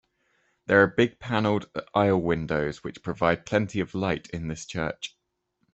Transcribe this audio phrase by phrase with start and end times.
[0.65, 5.15] There are big panelled aisle windows which provide plenty of light in this church.